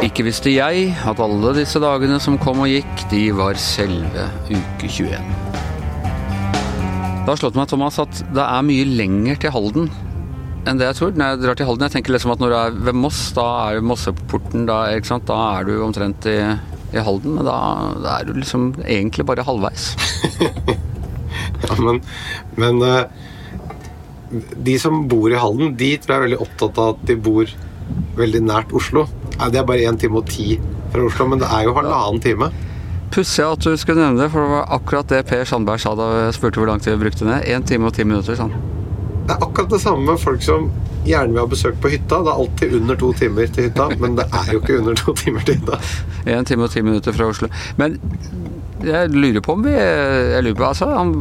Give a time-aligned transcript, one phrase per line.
[0.00, 4.88] Ikke visste jeg at alle disse dagene som kom og gikk, de var selve uke
[4.88, 5.12] 21.
[7.20, 9.90] Det har slått meg, Thomas, at det er mye lenger til Halden
[10.64, 11.12] enn det jeg tror.
[11.14, 13.46] Når jeg drar til Halden, jeg tenker liksom at når du er ved Moss, da
[13.68, 14.82] er Mosseporten, da,
[15.28, 16.38] da er du omtrent i,
[16.96, 17.36] i Halden.
[17.36, 17.58] Men da,
[18.00, 19.92] da, er du liksom egentlig bare halvveis.
[21.84, 22.00] men,
[22.60, 23.04] men uh,
[24.56, 27.50] de som bor i Halden, de tror jeg er veldig opptatt av at de bor
[28.18, 29.06] veldig nært Oslo.
[29.40, 30.54] Det er bare én time og ti
[30.92, 32.50] fra Oslo, men det er jo halvannen time.
[33.10, 36.10] Pussig at du skulle nevne det, for det var akkurat det Per Sandberg sa da
[36.26, 37.42] jeg spurte hvor lang tid vi brukte ned.
[37.50, 38.54] Én time og ti minutter, sånn.
[39.26, 40.68] Det er akkurat det samme med folk som
[41.06, 42.20] gjerne vil ha besøk på hytta.
[42.22, 45.14] Det er alltid under to timer til hytta, men det er jo ikke under to
[45.22, 45.80] timer til hytta.
[46.30, 47.50] Én time og ti minutter fra Oslo.
[47.80, 47.98] Men
[48.86, 51.16] jeg lurer på om vi lurer på altså, om,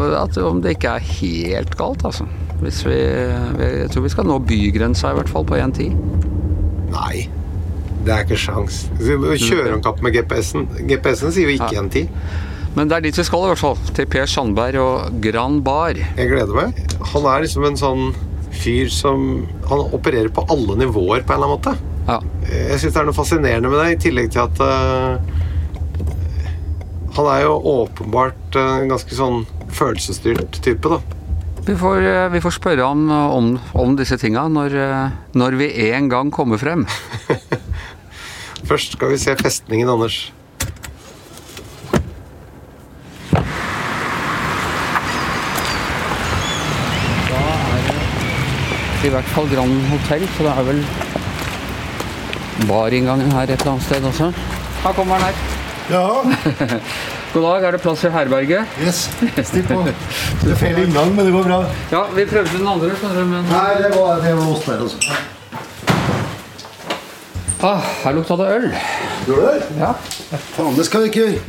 [0.50, 2.28] om det ikke er helt galt, altså.
[2.60, 5.94] Hvis vi, jeg tror vi skal nå bygrensa i hvert fall på 1.10.
[6.92, 7.28] Nei.
[8.04, 8.86] Det er ikke sjans.
[9.00, 10.68] Kjøre en kapp med GPS-en.
[10.88, 11.84] GPS-en sier jo ikke ja.
[11.84, 12.12] en tid.
[12.78, 13.78] Men det er dit vi skal, i hvert fall.
[13.96, 16.00] Til Per Sandberg og Gran Bar.
[16.00, 16.80] Jeg gleder meg.
[17.14, 18.10] Han er liksom en sånn
[18.60, 21.76] fyr som Han opererer på alle nivåer, på en eller annen måte.
[22.10, 22.18] Ja.
[22.50, 25.39] Jeg syns det er noe fascinerende med det, i tillegg til at uh,
[27.18, 31.00] Han er jo åpenbart en ganske sånn følelsesstyrt type, da.
[31.66, 35.68] Vi får, eh, vi får spørre ham om, om disse tinga når, eh, når vi
[35.92, 36.86] en gang kommer frem.
[38.70, 40.32] Først skal vi se festningen, Anders.
[47.30, 50.84] Da er det i hvert fall Grand Hotell, så det er vel
[52.70, 54.34] barinngangen her et eller annet sted også.
[54.84, 55.59] Her kommer han her.
[55.90, 56.22] Ja.
[57.34, 58.66] God dag, er det plass i herberget?
[58.82, 59.10] Yes,
[59.44, 59.80] still på.
[60.44, 61.64] Det er feil inngang, men det går bra.
[61.90, 64.84] Ja, vi prøvde den andre, skjønner du, men Nei, det var, det var oss der,
[64.86, 64.98] altså.
[67.66, 68.70] Ah, her lukta det øl.
[69.28, 69.56] Gjør det?
[69.82, 69.92] Ja.
[70.54, 71.42] Faen, det skal vi ikke gjøre.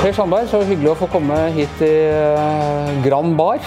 [0.00, 3.58] Per Sandberg, så hyggelig å få komme hit til uh, Grand Bar.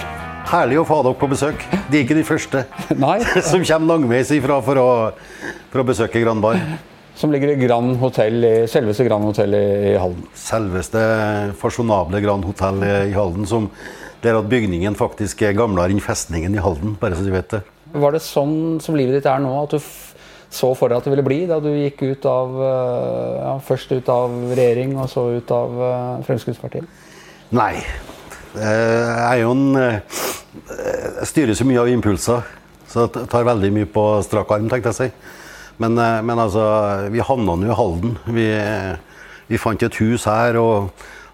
[0.54, 1.64] Herlig å få dere på besøk.
[1.90, 2.60] De er ikke de første
[3.50, 4.90] som kommer langveis ifra for å,
[5.74, 6.60] for å besøke Grand Bar.
[7.18, 9.66] Som ligger i Grand Hotel, selveste Grand Hotell i,
[9.98, 10.28] Halden.
[10.38, 11.02] Selveste
[11.58, 13.68] fasjonable Grand Hotell i Halden, som,
[14.22, 16.98] der at bygningen faktisk er gamlere enn festningen i Halden.
[17.02, 17.64] bare så du vet det.
[17.94, 19.82] Var det sånn som livet ditt er nå, at du
[20.54, 23.94] så for deg at det ville bli da du gikk ut av eh, ja, først
[23.94, 26.86] ut av regjering og så ut av uh, Fremskrittspartiet?
[27.58, 27.80] Nei.
[28.54, 32.44] Eh, jeg er jo en Jeg styrer så mye av impulser,
[32.90, 35.08] så jeg tar veldig mye på strak arm, tenkte jeg å si.
[35.82, 36.64] Men, men altså,
[37.10, 38.14] vi havna nå i Halden.
[38.36, 38.46] Vi,
[39.50, 40.92] vi, fant et hus her, og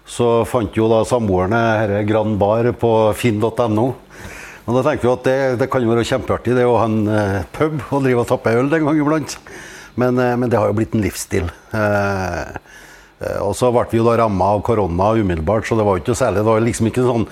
[0.08, 3.86] så fant jo da samboerne Grand Bar på finn.no.
[4.64, 7.44] Og Da tenkte vi at det, det kan jo være kjempeartig det å ha en
[7.52, 9.36] pub og drive og tappe øl den gang iblant.
[10.00, 11.50] Men, men, det har jo blitt en livsstil.
[11.74, 12.56] Uh,
[13.20, 16.16] og så ble vi jo da ramma av korona umiddelbart, så det var jo ikke
[16.16, 16.40] særlig.
[16.40, 17.26] Det var liksom ikke sånn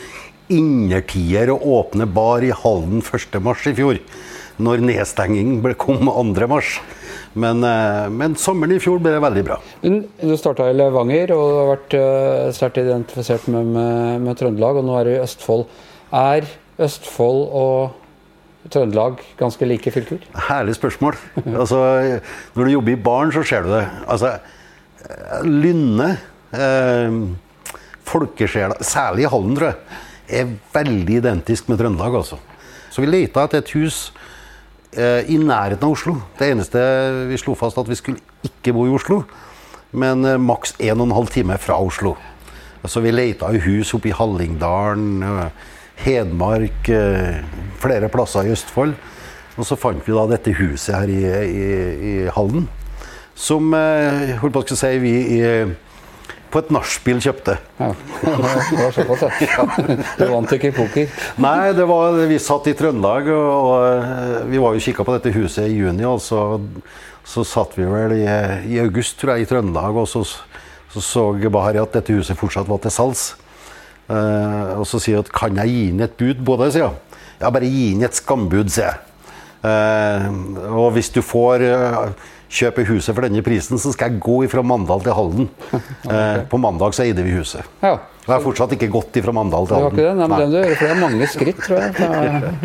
[0.52, 4.00] innertier å åpne bar i Halden 1.3 i fjor.
[4.58, 6.62] Når nedstenging kom 2.3.
[7.38, 7.62] Men,
[8.10, 9.58] men, sommeren i fjor ble det veldig bra.
[9.84, 11.96] Du starta i Levanger og har vært
[12.56, 15.68] sterkt identifisert med, med, med Trøndelag, og nå er du i Østfold.
[16.10, 16.48] Er
[16.82, 20.24] Østfold og Trøndelag ganske like fylker?
[20.48, 21.16] Herlig spørsmål.
[21.60, 21.80] altså,
[22.56, 23.84] når du jobber i baren, så ser du det.
[24.10, 24.34] Altså,
[25.44, 26.10] Lynne,
[26.52, 27.18] eh,
[28.08, 29.98] folkesjela, særlig i Hallen, tror jeg,
[30.28, 32.14] er veldig identisk med Trøndelag.
[32.14, 32.38] altså.
[32.90, 34.12] Så vi leita etter et hus
[34.96, 36.16] eh, i nærheten av Oslo.
[36.38, 36.80] Det eneste
[37.28, 39.22] vi slo fast, at vi skulle ikke bo i Oslo,
[39.92, 42.16] men eh, maks 1 12 time fra Oslo.
[42.84, 45.22] Så vi leita i hus oppe i Hallingdalen.
[45.22, 47.44] Eh, Hedmark, eh,
[47.82, 48.94] flere plasser i Østfold.
[49.58, 51.64] Og så fant vi da dette huset her i, i,
[51.98, 52.68] i Halden,
[53.38, 55.42] som eh, holdt på å si vi i,
[56.48, 57.58] på et nachspiel kjøpte.
[57.78, 57.90] Ja,
[58.22, 59.66] det var såpass, ja.
[60.18, 61.12] Du vant ikke poker?
[61.44, 65.18] Nei, det var, vi satt i Trøndelag, og, og eh, vi var jo kikka på
[65.18, 66.06] dette huset i juni.
[66.08, 66.44] og så,
[67.28, 68.24] så satt vi vel i,
[68.72, 70.26] i, august, tror jeg, i Trøndelag, og så
[70.88, 73.26] så, så Bahari at dette huset fortsatt var til salgs.
[74.08, 76.88] Eh, og så sier hun at kan jeg gi inn et bud på det, sier
[76.88, 77.20] hun.
[77.38, 79.04] Ja, bare gi inn et skambud, sier jeg.
[79.68, 80.26] Eh,
[80.70, 84.64] og hvis du får uh, kjøpe huset for denne prisen, så skal jeg gå fra
[84.64, 85.48] Mandal til Halden.
[85.72, 86.44] okay.
[86.50, 87.64] På mandag så eide vi huset.
[87.82, 87.96] Ja.
[87.98, 89.96] Og jeg har fortsatt ikke gått fra Mandal til Halden.
[89.96, 91.94] Det var ikke det, Nei, men for det er mange skritt, tror jeg.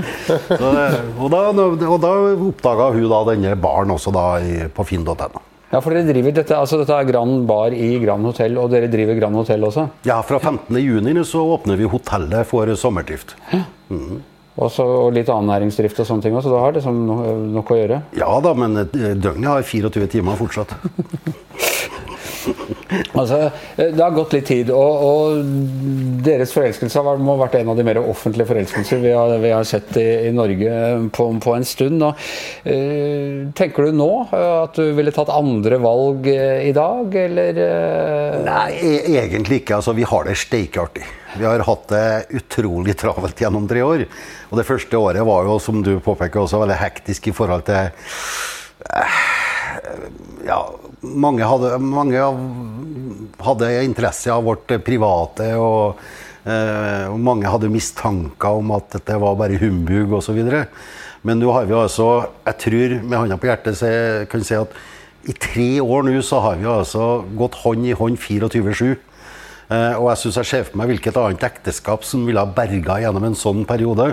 [0.63, 0.73] så,
[1.19, 1.41] og da,
[1.87, 2.13] og da
[2.49, 4.27] oppdaga hun da denne baren også da
[4.75, 5.43] på finn.no.
[5.73, 8.91] Ja, for dere driver dette, altså dette er Grand Bar i Grand Hotell, og dere
[8.93, 9.87] driver Grand Hotell også?
[10.05, 10.77] Ja, fra 15.
[10.77, 13.33] juni så åpner vi hotellet for sommerdrift.
[13.89, 14.19] Og
[14.57, 17.21] og litt annen næringsdrift og sånne ting òg, så da har liksom no-
[17.55, 18.01] nok å gjøre?
[18.19, 20.75] Ja da, men eh, døgnet har 24 timer fortsatt.
[23.15, 23.37] Altså,
[23.77, 27.79] Det har gått litt tid, og, og deres forelskelse har må ha vært en av
[27.79, 30.73] de mer offentlige forelskelser vi har, vi har sett i, i Norge
[31.15, 32.03] på, på en stund.
[32.03, 32.19] Og,
[32.67, 37.63] eh, tenker du nå eh, at du ville tatt andre valg eh, i dag, eller
[37.63, 39.79] eh, Nei, e egentlig ikke.
[39.79, 41.07] Altså, vi har det steikartig.
[41.37, 42.07] Vi har hatt det
[42.37, 44.05] utrolig travelt gjennom tre år.
[44.51, 47.89] Og det første året var jo, som du påpeker, også veldig hektisk i forhold til
[48.93, 49.21] eh,
[50.45, 50.59] Ja,
[51.01, 52.25] mange hadde, mange
[53.43, 56.03] hadde interesse av vårt private, og,
[56.45, 60.41] eh, og mange hadde mistanker om at dette var bare humbug osv.
[61.23, 64.59] Men nå har vi altså, jeg tror med hånda på hjertet, så jeg kan si
[64.59, 64.75] at
[65.23, 68.97] i tre år nå så har vi altså gått hånd i hånd 24-7.
[69.73, 72.99] Eh, og jeg syns jeg ser for meg hvilket annet ekteskap som ville ha berga
[73.01, 74.11] gjennom en sånn periode.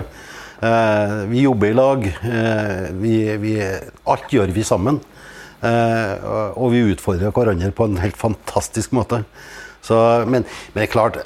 [0.61, 2.05] Eh, vi jobber i lag.
[2.07, 3.55] Eh, vi, vi,
[4.09, 5.01] alt gjør vi sammen.
[5.61, 9.19] Og- vi utfordrer hverandre på en helt fantastisk måte.
[9.85, 9.93] Så,
[10.25, 10.41] men,
[10.73, 11.19] men klart,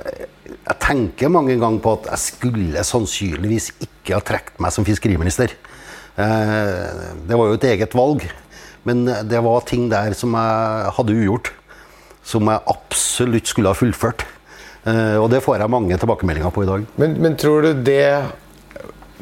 [0.49, 5.55] jeg tenker mange ganger på at jeg skulle sannsynligvis ikke ha trukket meg som fiskeriminister.
[6.15, 8.27] Det var jo et eget valg,
[8.83, 11.53] men det var ting der som jeg hadde ugjort.
[12.25, 14.25] Som jeg absolutt skulle ha fullført.
[14.85, 16.87] Eh, og det får jeg mange tilbakemeldinger på i dag.
[17.01, 18.05] Men, men tror du det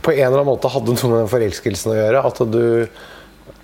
[0.04, 2.24] på en eller annen måte hadde noe med den forelskelsen å gjøre?
[2.28, 2.64] At du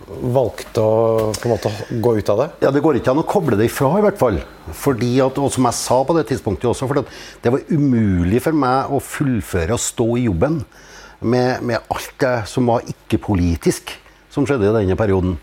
[0.10, 1.72] valgte å på en måte
[2.02, 2.48] gå ut av det?
[2.66, 4.40] Ja, Det går ikke an å koble det ifra, i hvert fall.
[4.76, 7.04] Fordi at, og som jeg sa på det tidspunktet også, for
[7.44, 10.62] det var umulig for meg å fullføre og stå i jobben
[11.20, 13.94] med, med alt det som var ikke-politisk
[14.34, 15.38] som skjedde i denne perioden.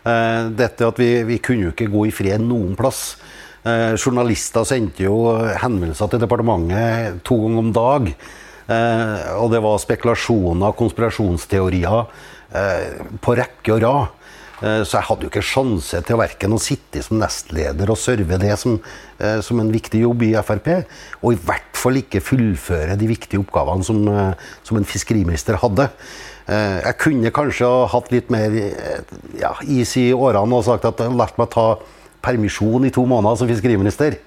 [0.00, 3.14] Eh, dette at vi, vi kunne jo ikke gå i fred noen plass.
[3.60, 8.06] Eh, journalister sendte jo henvendelser til departementet to ganger om dag.
[8.70, 12.06] Eh, og det var spekulasjoner, konspirasjonsteorier
[12.56, 14.16] eh, på rekke og rad.
[14.62, 18.40] Eh, Så jeg hadde jo ikke sjanse til verken å sitte som nestleder og serve
[18.40, 18.80] det som,
[19.18, 20.72] eh, som en viktig jobb i Frp,
[21.20, 24.34] og i hvert fall ikke fullføre de viktige oppgavene som, eh,
[24.64, 25.90] som en fiskeriminister hadde.
[26.50, 28.50] Jeg kunne kanskje ha hatt litt mer
[29.38, 31.78] ja, is i årene og sagt at la meg ta
[32.22, 34.18] permisjon i to måneder som fiskeriminister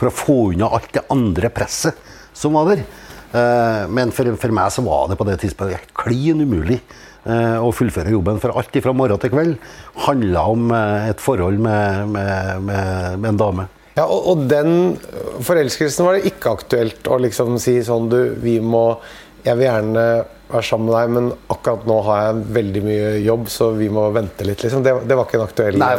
[0.00, 1.98] for å få unna alt det andre presset
[2.36, 2.84] som var der.
[3.32, 7.70] Eh, Men for, for meg så var det på det tidspunktet klin umulig eh, å
[7.74, 8.40] fullføre jobben.
[8.42, 9.58] For alt fra morgen til kveld
[10.06, 13.68] handla om eh, et forhold med, med, med, med en dame.
[13.98, 14.96] Ja, og, og den
[15.44, 19.00] forelskelsen var det ikke aktuelt å liksom si sånn Du, vi må
[19.42, 20.04] Jeg vil gjerne
[20.52, 24.06] være sammen med deg, men akkurat nå har jeg veldig mye jobb, så vi må
[24.14, 24.84] vente litt, liksom.
[24.86, 25.92] Det, det var ikke en aktuell Nei,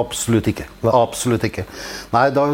[0.00, 0.68] absolutt ikke.
[0.92, 1.66] Absolutt ikke.
[2.14, 2.46] Nei, da,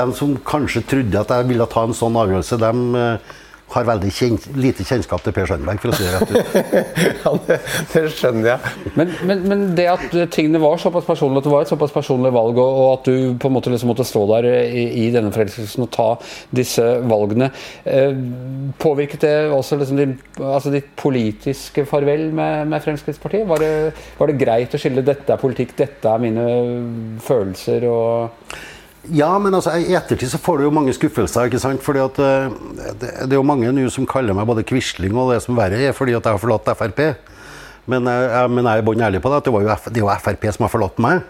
[0.00, 3.34] De som kanskje trodde at jeg ville ta en sånn avgjørelse, dem eh,
[3.74, 6.58] har veldig kjent, lite kjennskap til Per Sandberg, for å si det rett ut.
[7.24, 7.58] ja, det,
[7.92, 8.72] det skjønner jeg.
[8.98, 12.32] Men, men, men det at tingene var såpass personlige, at det var et såpass personlig
[12.34, 15.32] valg, og, og at du på en måte liksom måtte stå der i, i denne
[15.34, 16.08] forelskelsen og ta
[16.54, 17.50] disse valgene,
[17.84, 18.14] eh,
[18.80, 23.48] påvirket det også liksom din, altså ditt politiske farvel med, med Fremskrittspartiet?
[23.50, 23.72] Var det,
[24.18, 26.46] var det greit å skille 'dette er politikk, dette er mine
[27.24, 28.54] følelser' og
[29.12, 31.50] Ja, men altså, i ettertid så får du jo mange skuffelser.
[31.50, 31.82] ikke sant?
[31.84, 32.56] Fordi at eh,
[33.00, 35.82] det, det er jo mange nå som kaller meg både Quisling og det som verre
[35.82, 37.02] er, fordi at jeg har forlatt Frp.
[37.90, 40.20] Men jeg, jeg, men jeg er bånn ærlig på det, at det, jo, er jo
[40.24, 41.24] Frp som har forlatt meg.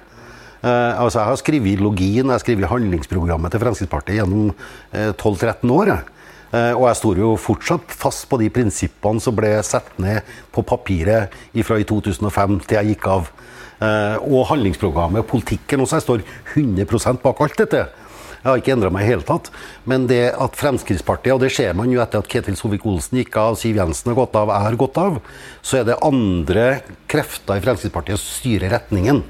[0.64, 4.52] Eh, altså, Jeg har skrevet ideologien, jeg har skrevet handlingsprogrammet til Fremskrittspartiet gjennom
[4.92, 5.96] eh, 12-13 år.
[6.54, 10.22] Eh, og jeg står jo fortsatt fast på de prinsippene som ble satt ned
[10.54, 11.34] på papiret
[11.66, 13.32] fra i 2005 til jeg gikk av.
[13.83, 15.99] Eh, og handlingsprogrammet, og politikken også.
[15.99, 17.83] Jeg står 100 bak alt dette.
[18.45, 19.50] Jeg har ikke endra meg i hele tatt.
[19.88, 23.59] Men det at Fremskrittspartiet, og det ser man jo etter at Ketil Solvik-Olsen gikk av,
[23.59, 25.19] Siv Jensen har gått av, jeg har gått av,
[25.64, 26.66] så er det andre
[27.11, 29.23] krefter i Fremskrittspartiet som styrer retningen.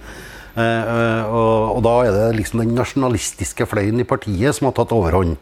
[0.55, 4.95] Eh, eh, og, da er det liksom den nasjonalistiske fløyen i partiet som har tatt
[4.95, 5.39] overhånd.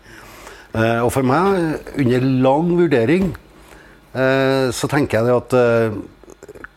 [0.73, 3.27] Og for meg, under lang vurdering,
[4.17, 5.57] så tenker jeg det at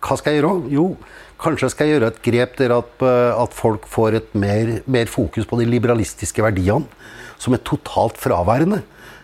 [0.03, 0.67] Hva skal jeg gjøre?
[0.67, 0.83] Jo,
[1.41, 5.11] kanskje skal jeg gjøre et grep der at, eh, at folk får et mer, mer
[5.11, 6.87] fokus på de liberalistiske verdiene,
[7.41, 8.81] som er totalt fraværende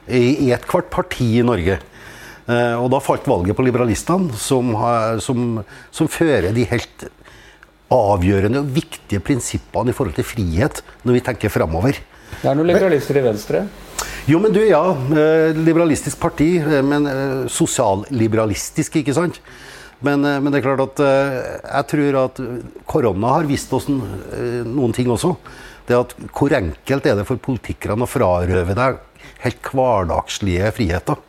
[0.08, 1.80] i, i ethvert parti i Norge.
[2.52, 4.74] Eh, og da falt valget på liberalistene, som,
[5.24, 5.62] som,
[5.94, 7.08] som fører de helt
[7.92, 11.98] avgjørende og viktige prinsippene i forhold til frihet når vi tenker framover.
[12.42, 13.66] Det er noen liberalister i Venstre.
[14.30, 14.84] Jo, men du, ja.
[15.16, 17.08] eh, Liberalistisk parti, men
[17.52, 19.42] sosialliberalistisk, ikke sant?
[20.02, 22.42] Men, eh, men, det er klart at eh, jeg tror at
[22.90, 25.36] korona har vist oss noen ting også.
[25.88, 29.02] Det at Hvor enkelt er det for politikerne å frarøve deg
[29.46, 31.20] helt hverdagslige friheter?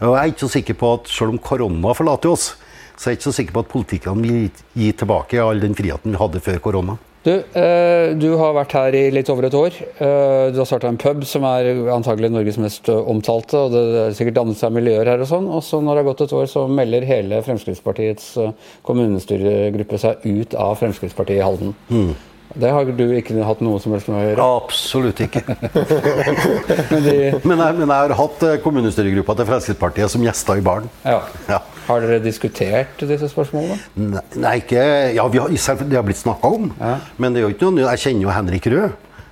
[0.00, 2.54] Og jeg er ikke så sikker på at selv om korona forlater oss,
[2.96, 6.16] så er jeg ikke så sikker på at politikerne vil gi tilbake all den friheten
[6.16, 6.96] vi hadde før korona.
[7.20, 9.74] Du, eh, du har vært her i litt over et år.
[9.76, 13.58] Eh, du har starta en pub som er antagelig Norges mest omtalte.
[13.60, 15.50] og Det er sikkert dannet seg miljøer her og sånn.
[15.52, 18.56] Og så når det har gått et år, så melder hele Fremskrittspartiets eh,
[18.88, 21.76] kommunestyregruppe seg ut av Fremskrittspartiet i Halden.
[21.92, 22.14] Mm.
[22.50, 24.46] Det har du ikke hatt noe som helst med å gjøre?
[24.64, 25.44] Absolutt ikke.
[26.90, 27.14] men, de...
[27.44, 30.88] men, jeg, men, jeg, har hatt eh, kommunestyregruppa til Fremskrittspartiet som gjester i baren.
[31.04, 31.20] Ja.
[31.52, 31.60] ja.
[31.90, 33.78] Har dere diskutert disse spørsmålene?
[33.98, 36.70] Nei, nei ikke Ja, har, det har blitt snakka om.
[36.78, 36.96] Ja.
[37.18, 38.90] Men det er jo ikke noe Jeg kjenner jo Henrik Røe.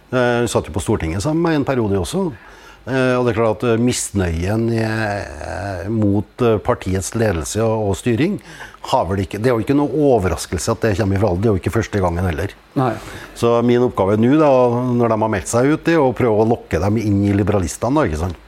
[0.08, 2.30] Uh, satt jo på Stortinget sammen med en periode også.
[2.88, 8.38] Uh, og det er klart at Misnøyen uh, mot partiets ledelse og, og styring
[8.88, 11.42] har vel ikke Det er jo ikke noe overraskelse at det kommer ifra alle.
[11.44, 12.56] Det er jo ikke første gangen heller.
[12.80, 12.94] Nei.
[13.38, 14.50] Så min oppgave nå, da,
[14.96, 18.00] når de har meldt seg ut, er å prøve å lokke dem inn i liberalistene.
[18.00, 18.44] da, ikke sant?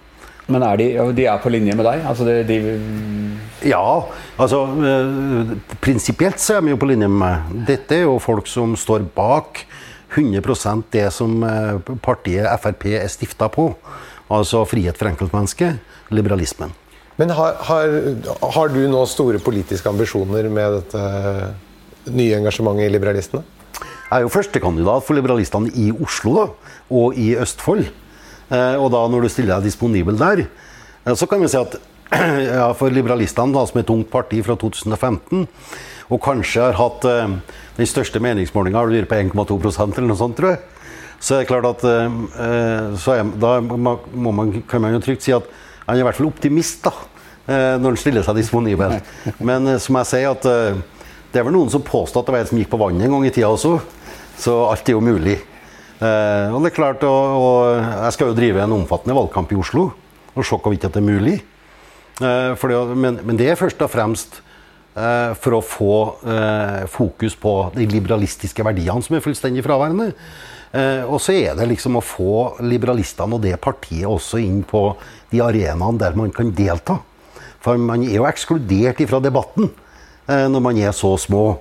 [0.51, 2.05] Men er de, de, er på linje med deg?
[2.11, 2.59] Altså de, de
[3.71, 3.85] ja,
[4.41, 7.55] altså øh, Prinsipielt så er de jo på linje med meg.
[7.69, 9.65] Dette er jo folk som står bak
[10.17, 13.71] 100% det som øh, partiet Frp er stifta på.
[14.31, 15.79] Altså frihet for enkeltmennesket,
[16.11, 16.73] liberalismen.
[17.21, 17.91] Men har, har,
[18.55, 21.01] har, du nå store politiske ambisjoner med dette
[22.17, 23.43] nye engasjementet i Liberalistene?
[24.11, 26.47] Jeg er jo førstekandidat for Liberalistene i Oslo da,
[26.97, 27.91] og i Østfold.
[28.51, 31.77] Eh, og da når du stiller deg disponibel der, eh, så kan vi si at
[32.51, 35.47] ja, for Liberalistene, da, som er et ungt parti fra 2015,
[36.11, 37.37] og kanskje har hatt eh,
[37.79, 40.63] den største meningsmålinga på 1,2% eller noe sånt, tror jeg,
[41.21, 45.45] så er det klart at er, da man, kan man jo trygt si at
[45.85, 46.95] han er i hvert fall optimist da,
[47.45, 48.95] når han stiller seg disponibel.
[49.45, 50.47] Men som jeg sier, at
[51.35, 53.19] det er vel noen som påstår at det var en som gikk på vannet en
[53.19, 53.75] gang i tida også.
[54.41, 55.37] Så alt er jo mulig.
[56.01, 59.59] Eh, og det er klart, og, og, Jeg skal jo drive en omfattende valgkamp i
[59.61, 59.91] Oslo
[60.31, 61.35] og se hvorvidt det er mulig.
[62.23, 64.39] Eh, det, men, men, det er først og fremst
[64.97, 70.13] eh, for å få eh, fokus på de liberalistiske verdiene som er fullstendig fraværende.
[70.71, 74.85] Eh, og så er det liksom å få liberalistene og det partiet også inn på
[75.33, 77.01] de arenaene der man kan delta.
[77.61, 79.69] For man er jo ekskludert fra debatten
[80.31, 81.59] eh, når man er så små.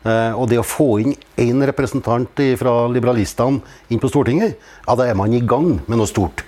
[0.00, 3.60] Eh, og det å få inn én representant fra liberalistene
[3.92, 6.44] inn på Stortinget, ja, da er man i gang med noe stort.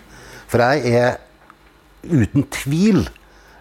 [0.49, 1.21] For jeg er
[2.09, 3.05] uten tvil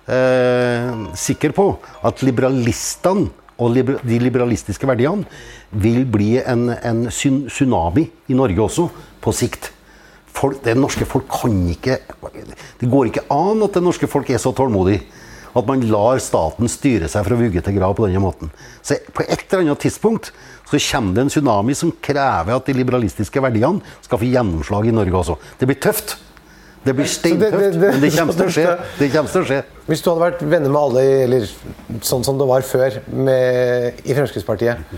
[0.07, 1.67] eh, sikker på
[2.07, 3.29] at liberalistene
[3.61, 5.27] og de liberalistiske verdiene
[5.83, 8.87] vil bli en, en tsunami i Norge også,
[9.21, 9.69] på sikt.
[10.31, 11.97] Folk, det norske folk kan ikke
[12.79, 15.01] Det går ikke an at det norske folk er så tålmodig.
[15.51, 18.51] At man lar staten styre seg fra vugge til grav på denne måten.
[18.81, 20.31] Så på et eller annet tidspunkt
[20.71, 24.93] så kommer det en tsunami som krever at de liberalistiske verdiene skal få gjennomslag i
[24.95, 25.39] Norge også.
[25.59, 26.15] Det blir tøft.
[26.81, 28.69] Det blir steintøft, men det kommer til å skje.
[29.01, 29.59] Det kommer til å skje.
[29.85, 31.49] Hvis du hadde vært venner med alle, eller
[32.01, 34.95] sånn som det var før med, i Fremskrittspartiet,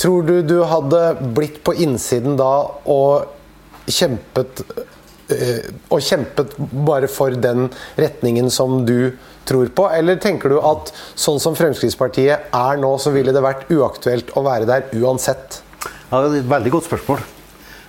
[0.00, 1.02] tror du du hadde
[1.36, 2.50] blitt på innsiden da
[2.90, 3.36] og
[3.90, 4.64] kjempet
[5.90, 6.54] og kjempet
[6.86, 7.68] bare for den
[7.98, 9.12] retningen som du
[9.48, 9.88] tror på?
[9.90, 14.44] Eller tenker du at sånn som Fremskrittspartiet er nå, så ville det vært uaktuelt å
[14.46, 15.60] være der uansett?
[16.10, 17.22] Ja, det er et veldig godt spørsmål.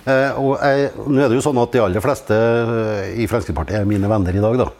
[0.02, 3.78] Eh, og jeg, nå er det jo sånn at De aller fleste eh, i Fremskrittspartiet
[3.78, 4.64] er mine venner i dag.
[4.64, 4.70] da.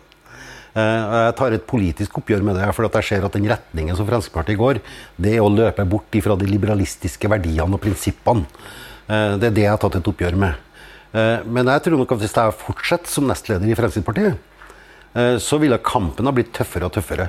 [0.72, 4.08] Eh, jeg tar et politisk oppgjør med det, for jeg ser at den retningen som
[4.08, 4.80] Fremskrittspartiet går,
[5.20, 8.46] det er å løpe bort fra de liberalistiske verdiene og prinsippene.
[9.06, 10.70] Eh, det er det jeg har tatt et oppgjør med.
[11.12, 14.40] Eh, men jeg tror nok at hvis jeg fortsetter som nestleder i Fremskrittspartiet,
[15.14, 17.28] Eh, så ville kampen ha blitt tøffere og tøffere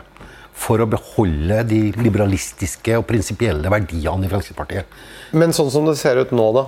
[0.64, 5.00] for å beholde de liberalistiske og prinsipielle verdiene i Fremskrittspartiet.
[5.36, 6.68] Men sånn som det ser ut nå, da?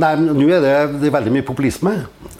[0.00, 1.94] Nei, Nå er det, det er veldig mye populisme.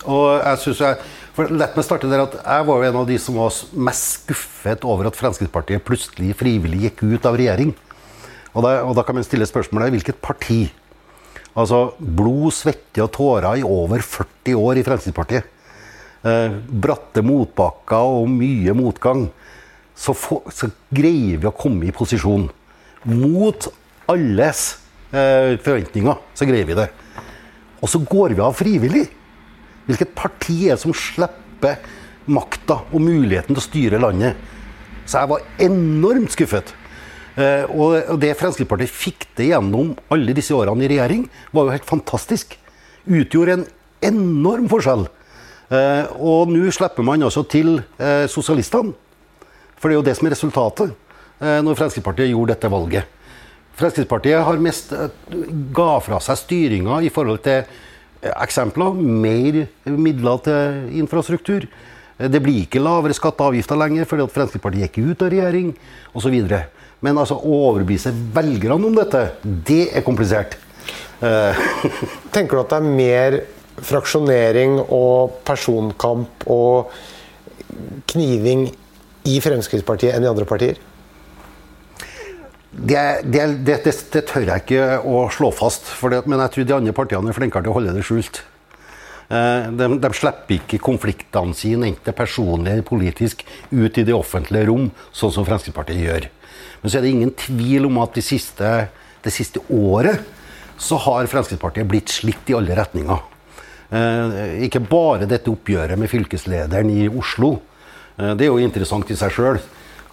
[0.04, 0.98] Og jeg synes jeg,
[1.34, 3.54] for Lett meg starte der at jeg var jo en av de som var
[3.88, 7.72] mest skuffet over at Fremskrittspartiet plutselig frivillig gikk ut av regjering.
[8.50, 10.66] Og da, og da kan man stille spørsmålet hvilket parti?
[11.58, 15.56] Altså blod, svette og tårer i over 40 år i Fremskrittspartiet
[16.26, 19.26] eh, bratte motbakker og mye motgang,
[19.94, 22.48] så, for, så, greier vi å komme i posisjon.
[23.10, 23.68] Mot
[24.10, 24.64] alles
[25.12, 26.88] eh, forventninger så greier vi det.
[27.80, 29.06] Og så går vi av frivillig.
[29.88, 31.80] Hvilket parti er det som slipper
[32.30, 34.38] makta og muligheten til å styre landet?
[35.08, 36.74] Så jeg var enormt skuffet.
[37.40, 41.88] Eh, og det Fremskrittspartiet fikk det gjennom alle disse årene i regjering, var jo helt
[41.88, 42.58] fantastisk.
[43.08, 43.66] Utgjorde en
[44.10, 45.08] enorm forskjell
[45.70, 48.90] Eh, og nå slipper man altså til eh, sosialistene.
[49.78, 50.98] For det er jo det som er resultatet.
[51.40, 53.04] når Fremskrittspartiet gjorde dette valget.
[53.78, 54.90] Fremskrittspartiet har mest
[55.72, 57.62] ga fra seg styringa i forhold til
[58.28, 58.92] eksempler.
[58.92, 61.64] Mer midler til infrastruktur.
[62.20, 65.72] Det blir ikke lavere skatter og avgifter lenger fordi at Fremskrittspartiet gikk ut av regjering
[66.12, 66.36] osv.
[67.04, 70.58] Men altså, å overbevise velgerne om dette, det er komplisert.
[71.24, 71.64] Eh,
[72.34, 73.38] Tenker du at det er mer
[73.80, 76.92] fraksjonering og personkamp og
[78.12, 78.68] kniving
[79.30, 80.80] i Fremskrittspartiet enn i andre partier?
[82.70, 86.76] Det, det, det, det, tør jeg ikke å slå fast, det, men jeg tror de
[86.76, 88.44] andre partiene er flinkere til å holde det skjult.
[89.30, 94.66] Eh, De, de slipper ikke konfliktene sine, enten personlig eller politisk, ut i det offentlige
[94.68, 96.28] rom, sånn som Fremskrittspartiet gjør.
[96.82, 98.88] Men så er det ingen tvil om at det siste,
[99.22, 100.20] det siste året
[100.80, 103.20] så har Fremskrittspartiet blitt slitt i alle retninger.
[103.92, 107.60] Eh, Ikke bare dette oppgjøret med fylkeslederen i Oslo.
[108.18, 109.60] Eh, Det er jo interessant i seg sjøl.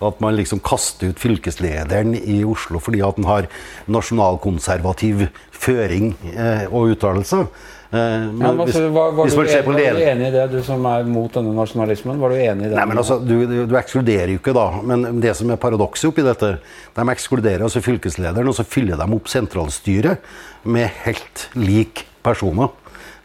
[0.02, 3.48] At man liksom kaster ut fylkeslederen i Oslo fordi at han har
[3.90, 7.48] nasjonalkonservativ føring eh, og uttalelser.
[7.88, 10.28] Eh, men Ja, men, hvis- altså, var, var, hvis du man ser var du enig
[10.28, 12.20] i det, du som er mot denne nasjonalismen?
[12.20, 12.76] Var du enig i det?
[12.76, 14.66] Nei, men altså, du, du, du ekskluderer jo ikke, da.
[14.84, 16.50] Men det som er paradokset oppi dette,
[16.98, 20.20] de ekskluderer altså fylkeslederen, og så fyller de opp sentralstyret
[20.68, 22.74] med helt lik personer.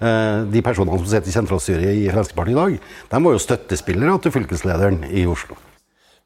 [0.02, 2.78] Eh, De personene som sitter i sentralstyret i Fremskrittspartiet i dag,
[3.11, 5.59] de var jo støttespillere til fylkeslederen i Oslo.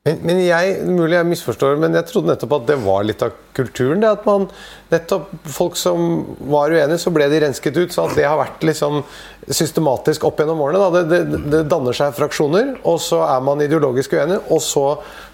[0.06, 3.32] Men, men jeg, mulig jeg misforstår, men jeg trodde nettopp at det var litt av
[3.56, 4.02] kulturen.
[4.04, 4.48] det at man,
[4.92, 7.92] nettopp Folk som var uenige, så ble de rensket ut.
[7.94, 9.02] Så at det har vært liksom
[9.46, 10.80] systematisk opp gjennom årene.
[10.82, 11.02] Da.
[11.06, 14.82] Det, det, det danner seg fraksjoner, og så er man ideologisk uenig, og så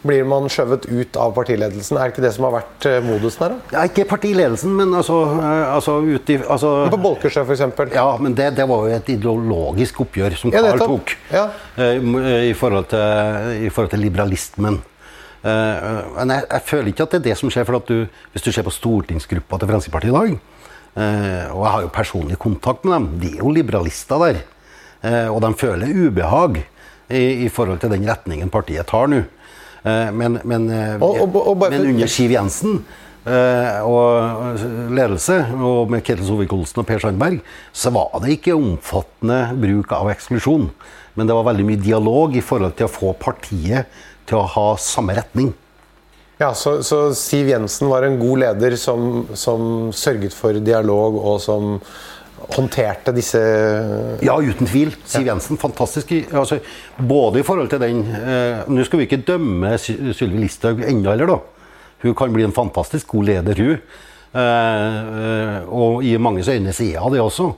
[0.04, 1.96] blir man skjøvet ut av partiledelsen.
[1.96, 3.54] Er det ikke det som har vært eh, modusen her?
[3.56, 3.72] da?
[3.78, 7.64] Ja, ikke partiledelsen, men altså, eh, altså, uti, altså men På Bolkesjø, f.eks.
[7.96, 10.96] Ja, men det, det var jo et ideologisk oppgjør som Ja, Karl nettopp.
[10.96, 11.46] tok Ja.
[11.80, 14.82] eh, i, forhold til, i forhold til liberalismen.
[15.42, 17.64] Eh, men jeg, jeg føler ikke at det er det som skjer.
[17.66, 20.36] for at du, Hvis du ser på stortingsgruppa til Fremskrittspartiet i dag,
[20.96, 24.42] eh, og jeg har jo personlig kontakt med dem, de er jo liberalister der.
[25.02, 26.62] Eh, og de føler ubehag
[27.10, 29.24] i, i forhold til den retningen partiet tar nå.
[29.84, 30.68] Men, men,
[31.02, 32.84] Og- og- og bare men under Siv Jensen
[33.26, 34.58] og
[34.94, 37.40] ledelse, og med Ketil Solvik-Olsen og Per Sandberg,
[37.72, 40.68] så var det ikke omfattende bruk av eksklusjon.
[41.14, 43.90] Men det var veldig mye dialog i forhold til å få partiet
[44.28, 45.50] til å ha samme retning.
[46.40, 51.36] Ja, så, så Siv Jensen var en god leder som, som sørget for dialog, og
[51.44, 51.76] som
[52.56, 53.38] håndterte disse
[54.26, 54.90] Ja, uten tvil.
[55.06, 56.10] Siv Jensen, fantastisk.
[56.34, 56.58] Altså,
[56.98, 61.12] både i forhold til den eh, Nå skal vi ikke dømme Sy- Sylvi Listhaug ennå
[61.12, 61.68] heller, da.
[62.02, 63.76] Hun kan bli en fantastisk god leder, hun.
[64.32, 67.52] Eh, eh, og i manges øyne så er hun det også.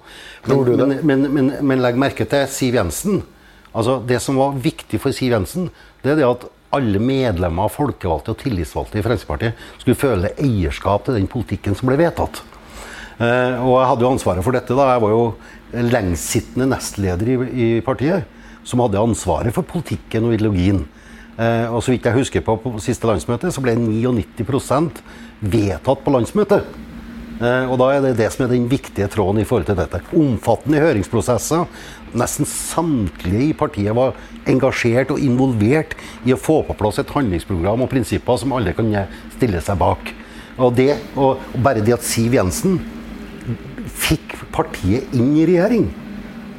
[0.44, 0.88] Men, Tror du det?
[0.90, 3.22] Men, men, men, men legg merke til Siv Jensen.
[3.74, 5.70] Altså, det som var viktig for Siv Jensen,
[6.04, 11.18] det er det at alle medlemmer, folkevalgte og tillitsvalgte i Fremskrittspartiet skulle føle eierskap til
[11.18, 12.42] den politikken som ble vedtatt.
[13.22, 14.74] Eh, og jeg hadde jo ansvaret for dette.
[14.74, 14.88] da.
[14.94, 15.24] Jeg var jo
[15.94, 18.26] lengstsittende nestleder i, i partiet,
[18.66, 20.82] som hadde ansvaret for politikken og ideologien.
[21.34, 25.02] Eh, og så vidt jeg husker på, på siste landsmøte, så ble 99%
[25.42, 26.66] vedtatt på landsmøtet.
[27.40, 30.02] Eh, og da er det det som er den viktige tråden i forhold til dette.
[30.14, 31.66] Omfattende høringsprosesser.
[32.14, 34.14] Nesten samtlige i partiet var
[34.50, 38.92] engasjert og involvert i å få på plass et handlingsprogram og prinsipper som alle kan
[39.34, 40.14] stille seg bak.
[40.54, 42.78] Og, det, og bare det at Siv Jensen
[43.90, 45.88] fikk partiet inn i regjering,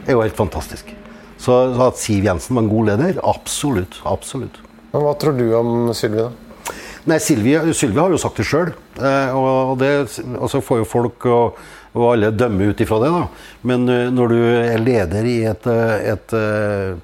[0.05, 0.91] er jo helt fantastisk.
[1.39, 4.01] Så, så at Siv Jensen var en god leder, absolutt.
[4.07, 4.59] Absolutt.
[4.91, 6.44] Men Hva tror du om Sylvi, da?
[7.05, 8.71] Nei, Sylvi, Sylvi har jo sagt det sjøl.
[8.97, 11.59] Eh, og og så får jo folk og,
[11.93, 13.11] og alle dømme ut ifra det.
[13.13, 13.27] da.
[13.61, 16.35] Men eh, når du er leder i et, eh, et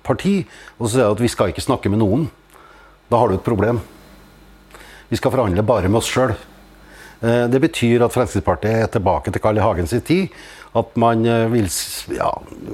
[0.01, 0.39] parti
[0.79, 2.25] og så sier at vi skal ikke snakke med noen,
[3.13, 3.83] da har du et problem.
[5.11, 6.33] Vi skal forhandle bare med oss sjøl.
[7.21, 9.61] Det betyr at Fremskrittspartiet er tilbake til Carl I.
[9.61, 10.31] Hagens tid.
[10.73, 11.67] At man vil
[12.15, 12.31] ja,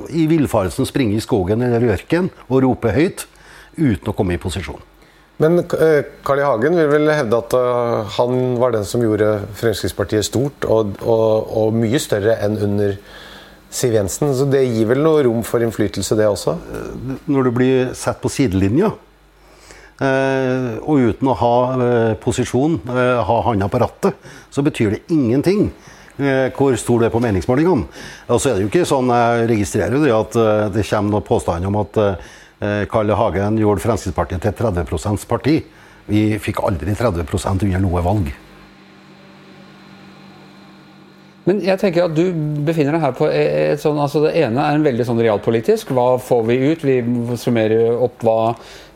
[0.07, 3.25] i villfarelsen springe i skogen eller ørken og rope høyt
[3.75, 4.79] uten å komme i posisjon.
[5.37, 6.45] Men eh, Carl I.
[6.47, 11.51] Hagen vil vel hevde at eh, han var den som gjorde Fremskrittspartiet stort, og, og,
[11.61, 12.95] og mye større enn under
[13.69, 14.31] Siv Jensen.
[14.33, 16.55] Så det gir vel noe rom for innflytelse, det også?
[17.29, 18.89] når du blir satt på sidelinja,
[20.01, 24.17] eh, og uten å ha eh, posisjon, eh, ha handa på rattet,
[24.49, 25.67] så betyr det ingenting
[26.17, 27.85] eh, hvor stor du er på meningsmålingene.
[28.31, 31.17] Og så er det jo ikke sånn, jeg registrerer jo det at eh, det kommer
[31.17, 33.13] noen påstander om at eh, Carl I.
[33.13, 35.59] Hagen gjorde Fremskrittspartiet til et 30 parti.
[36.07, 38.31] Vi fikk aldri 30% under noe valg.
[41.47, 42.25] Men jeg tenker at du
[42.67, 45.93] befinner deg her på et sånn altså Det ene er en veldig sånn realpolitisk.
[45.95, 46.83] Hva får vi ut?
[46.83, 46.97] Vi
[47.39, 48.39] summerer opp hva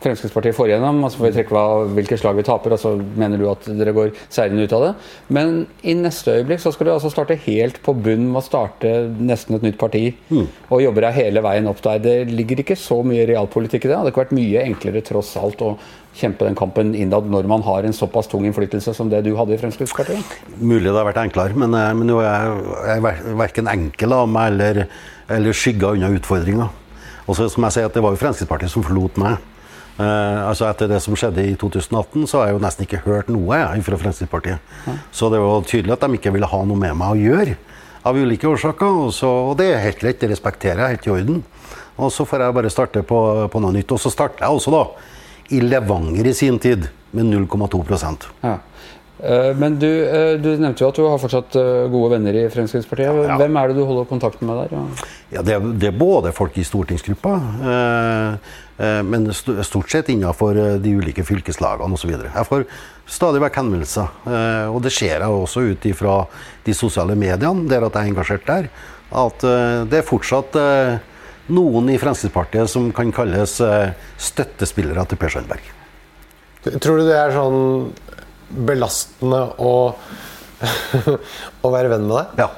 [0.02, 0.98] Fremskrittspartiet får igjennom.
[1.04, 1.64] altså får vi trekke hva,
[1.96, 4.92] hvilke slag vi taper, og så mener du at dere går seirende ut av det.
[5.32, 5.54] Men
[5.86, 9.56] i neste øyeblikk så skal du altså starte helt på bunn med å starte nesten
[9.56, 10.08] et nytt parti.
[10.32, 10.48] Mm.
[10.74, 12.02] Og jobbe deg hele veien opp der.
[12.02, 13.94] Det ligger ikke så mye realpolitikk i det.
[13.94, 15.76] Det hadde ikke vært mye enklere tross alt å
[16.16, 19.54] kjempe den kampen innad når man har en såpass tung innflytelse som det du hadde
[19.56, 20.36] i Fremskrittspartiet?
[20.60, 24.84] Mulig det har vært enklere, men, eh, men jeg er verken enkel av meg eller,
[25.32, 26.68] eller skygga unna utfordringer.
[27.26, 29.38] Og så som jeg sier, at det var jo Fremskrittspartiet som forlot meg.
[30.00, 33.30] Eh, altså Etter det som skjedde i 2018, så har jeg jo nesten ikke hørt
[33.32, 34.74] noe jeg, fra Fremskrittspartiet.
[34.88, 34.96] Ja.
[35.14, 37.56] Så det var tydelig at de ikke ville ha noe med meg å gjøre.
[38.02, 39.00] Av ulike årsaker.
[39.06, 41.42] Og, så, og det er helt greit, det respekterer jeg helt i orden.
[42.02, 43.18] Og så får jeg bare starte på,
[43.52, 43.92] på noe nytt.
[43.94, 44.84] Og så starter jeg også, da
[45.52, 47.82] i Levanger i sin tid med 0,2
[48.40, 48.58] ja.
[49.22, 52.46] Eh, men du, eh, du, nevnte jo at du har fortsatt eh, gode venner i
[52.50, 53.20] Fremskrittspartiet.
[53.28, 53.36] Ja.
[53.38, 54.72] Hvem er det du holder kontakten med der?
[54.74, 57.36] Ja, ja det, er, det, er, både folk i stortingsgruppa,
[59.06, 62.10] men stort sett innenfor de ulike fylkeslagene osv.
[62.16, 62.64] Jeg får
[63.06, 64.10] stadig vekk henvendelser,
[64.72, 66.16] og det ser jeg også ut ifra
[66.66, 68.68] de sosiale mediene, der at jeg er engasjert der,
[69.22, 69.46] at
[69.92, 70.58] det er fortsatt
[71.50, 75.70] noen i Fremskrittspartiet som kan kalles eh, støttespillere til Per Sandberg.
[76.78, 77.90] Tror du det er sånn
[78.68, 79.72] belastende å,
[81.66, 82.44] å være venn med deg?
[82.44, 82.50] Ja.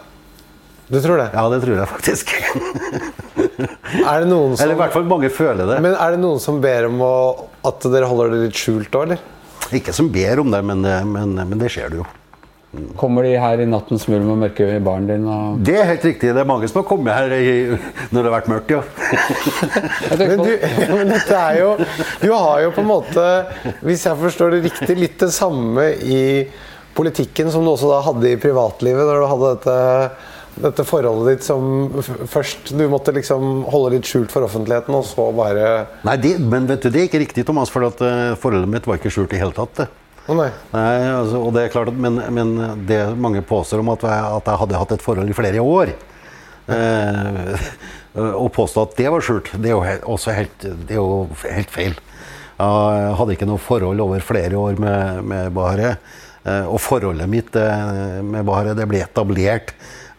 [0.93, 1.31] Du tror det?
[1.33, 2.35] Ja, det tror jeg faktisk.
[4.11, 5.79] er det noen som, eller i hvert fall mange føler det.
[5.85, 7.15] Men Er det noen som ber om å,
[7.65, 9.25] at dere holder det litt skjult da, eller?
[9.75, 12.07] Ikke som ber om det, men, men, men det skjer det jo.
[12.99, 15.25] Kommer de her i nattens mulm og mørke i baren din?
[15.31, 15.63] Og...
[15.67, 16.33] Det er helt riktig.
[16.35, 17.55] Det er mange som har kommet her i,
[18.11, 18.83] når det har vært mørkt, ja.
[20.21, 20.53] men, du,
[20.95, 21.73] men dette er jo
[22.23, 23.27] Du har jo på en måte,
[23.85, 26.23] hvis jeg forstår det riktig, litt det samme i
[26.95, 29.79] politikken som du også da hadde i privatlivet, når du hadde dette,
[30.69, 31.91] dette forholdet ditt som
[32.31, 35.67] først du måtte liksom holde litt skjult for offentligheten, og så bare
[36.07, 38.89] Nei, det, men vet du, det er ikke riktig, Thomas, for at, uh, forholdet mitt
[38.89, 39.83] var ikke skjult i hele tatt.
[39.83, 39.91] det.
[40.25, 40.49] Oh, nei.
[40.73, 42.55] nei altså, og det er klart at, men, men,
[42.89, 45.93] det mange påstår om at jeg, at jeg, hadde hatt et forhold i flere år
[46.73, 47.67] eh,
[48.45, 51.73] Å påstå at det var skjult, det er jo også helt, det er jo helt
[51.75, 51.97] feil.
[52.55, 55.97] Jeg hadde ikke noe forhold over flere år med, med Bahareh.
[56.47, 59.75] Eh, og forholdet mitt eh, med Bahareh ble etablert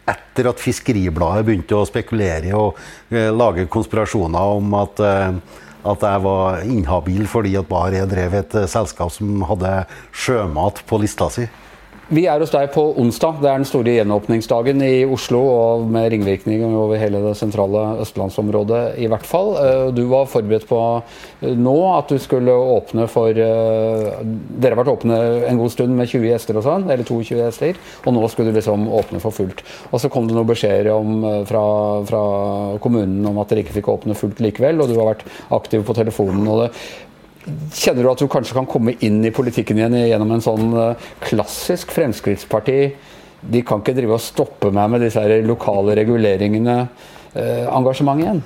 [0.06, 2.76] etter at Fiskeribladet begynte å spekulere og
[3.10, 8.56] eh, lage konspirasjoner om at eh, at jeg var inhabil fordi at Bar drev et
[8.70, 9.72] selskap som hadde
[10.12, 11.46] sjømat på lista si.
[12.06, 13.40] Vi er hos deg på onsdag.
[13.42, 18.82] Det er den store gjenåpningsdagen i Oslo, og med ringvirkninger over hele det sentrale østlandsområdet
[19.02, 19.50] i hvert fall.
[19.58, 24.78] Eh, du var forberedt på eh, nå at du skulle åpne for eh, Dere har
[24.78, 25.18] vært åpne
[25.50, 28.60] en god stund med 20 gjester og sånn, eller 22 gjester, og nå skulle du
[28.60, 29.64] liksom åpne for fullt.
[29.90, 30.92] Og så kom det noen beskjeder
[31.50, 31.64] fra,
[32.06, 32.22] fra
[32.86, 35.26] kommunen om at dere ikke fikk åpne fullt likevel, og du har vært
[35.58, 36.46] aktiv på telefonen.
[36.46, 36.70] og det
[37.46, 41.10] Kjenner du at du kanskje kan komme inn i politikken igjen gjennom en sånn eh,
[41.22, 42.78] klassisk Fremskrittsparti
[43.46, 46.78] De kan ikke drive og stoppe meg med disse lokale reguleringene.
[47.38, 48.42] Eh, engasjement igjen?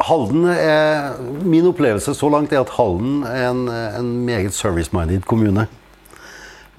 [0.00, 5.68] Halden er, Min opplevelse så langt er at Halden er en, en meget service-minded kommune.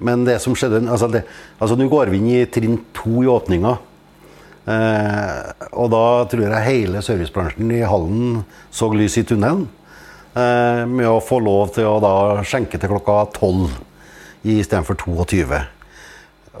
[0.02, 1.24] Men det som skjedde altså, det,
[1.62, 3.76] altså Nå går vi inn i trinn to i åpninga.
[4.62, 8.42] Eh, og da tror jeg hele servicebransjen i Halden
[8.74, 9.68] så lys i tunnelen.
[10.32, 13.74] Eh, med å få lov til å da skjenke til klokka 12
[14.48, 15.58] istedenfor 22.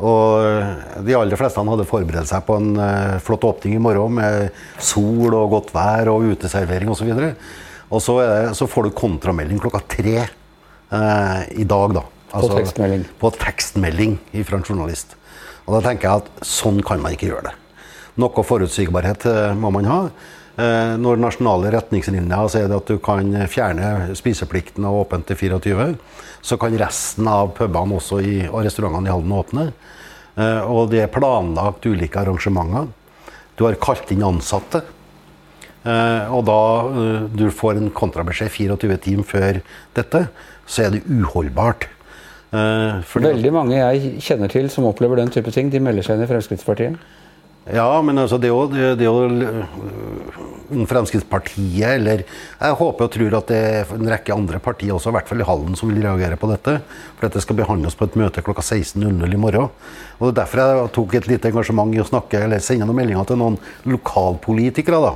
[0.04, 4.18] Og eh, de aller fleste hadde forberedt seg på en uh, flott åpning i morgen
[4.18, 7.14] med sol og godt vær og uteservering osv.
[7.14, 7.48] Og,
[7.88, 8.18] og så,
[8.58, 12.04] så, får du kontramelding klokka tre eh, i dag, da.
[12.32, 13.08] Altså, på tekstmelding?
[13.20, 15.16] På tekstmelding fra en journalist.
[15.64, 17.56] Og da tenker jeg at sånn kan man ikke gjøre det.
[18.20, 19.24] Noe forutsigbarhet
[19.56, 20.00] må man ha.
[20.62, 25.86] Eh, når nasjonale retningslinjer sier at du kan fjerne spiseplikten og åpent til 24,
[26.44, 29.68] så kan resten av pubene i, og restaurantene i Halden åpne.
[30.36, 32.90] Eh, og det er planlagt ulike arrangementer.
[33.56, 34.82] Du har kalt inn ansatte.
[35.82, 36.60] Eh, og da
[37.32, 39.58] du får en kontrabeskjed 24 timer før
[39.96, 40.26] dette,
[40.66, 41.88] så er det uholdbart.
[42.52, 46.28] Veldig mange jeg kjenner til som opplever den type ting, de melder seg inn i
[46.28, 47.00] Fremskrittspartiet.
[47.70, 49.20] Ja, men altså det er jo
[50.72, 55.12] om Fremskrittspartiet eller Jeg håper og tror at det er en rekke andre partier også,
[55.12, 56.78] i hvert fall i Hallen, som vil reagere på dette.
[57.18, 59.68] For dette skal behandles på et møte klokka 16.00 i morgen.
[60.18, 62.98] Og Det er derfor jeg tok et lite engasjement i å snakke eller sende noen
[62.98, 65.02] meldinger til noen lokalpolitikere.
[65.06, 65.14] da.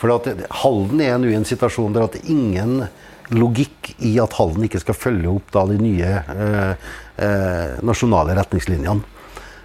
[0.00, 0.30] For at
[0.62, 2.86] Halden er nå i en situasjon der at det ingen
[3.34, 6.88] logikk i at Halden ikke skal følge opp da de nye eh,
[7.24, 9.13] eh, nasjonale retningslinjene.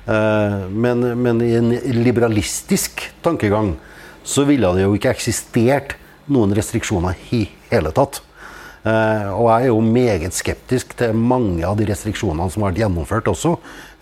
[0.09, 1.69] Eh, men, men i en
[2.01, 3.75] liberalistisk tankegang
[4.23, 5.95] så ville det jo ikke eksistert
[6.29, 8.21] noen restriksjoner i hele tatt.
[8.87, 12.83] Eh, og jeg er jo meget skeptisk til mange av de restriksjonene som har vært
[12.85, 13.57] gjennomført også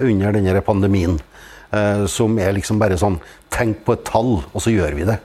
[0.07, 1.17] under denne pandemien.
[1.75, 3.19] Eh, som er liksom bare sånn
[3.51, 5.15] Tenk på et tall, og så gjør vi det.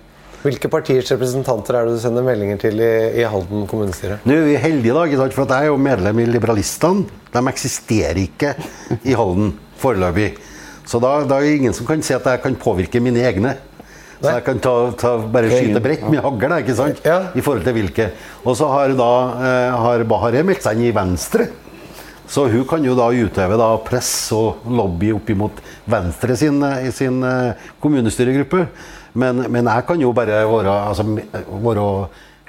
[0.43, 4.21] Hvilke partiers representanter er det du sender meldinger til i, i Halden kommunestyre?
[4.25, 7.05] Nå er vi heldige, i dag, for at jeg er jo medlem i Liberalistene.
[7.35, 8.55] De eksisterer ikke
[9.03, 10.31] i Halden foreløpig.
[10.89, 13.57] Så da, da er det ingen som kan si at jeg kan påvirke mine egne.
[14.23, 17.03] Så jeg kan ta, ta, bare skyte bredt med hagl, ikke sant?
[17.03, 18.09] I forhold til hvilke.
[18.47, 19.11] Og så har da
[19.49, 21.49] eh, har Bahareh meldt seg inn i Venstre.
[22.33, 25.59] Så hun kan jo da utøve da press og lobby opp imot
[25.91, 28.67] Venstre sin, eh, i sin eh, kommunestyregruppe.
[29.19, 31.05] Men, men jeg kan jo bare være, altså,
[31.51, 31.87] være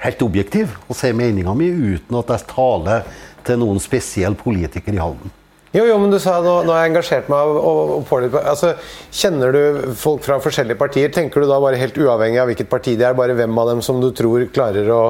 [0.04, 3.08] helt objektiv og si meninga mi uten at jeg taler
[3.44, 5.34] til noen spesiell politiker i Halden.
[5.74, 8.38] Jo, jo, men du sa nå, nå har jeg engasjert meg og, og, pålitt, på
[8.46, 8.76] altså,
[9.10, 11.10] Kjenner du folk fra forskjellige partier?
[11.10, 13.82] Tenker du da bare helt uavhengig av hvilket parti de er, bare hvem av dem
[13.82, 15.00] som du tror klarer å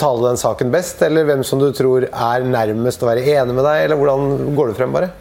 [0.00, 1.04] tale den saken best?
[1.04, 3.82] Eller hvem som du tror er nærmest å være enig med deg?
[3.84, 5.12] Eller hvordan går du frem, bare?